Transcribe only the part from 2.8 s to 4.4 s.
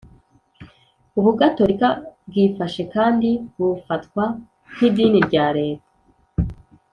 kandi bufatwa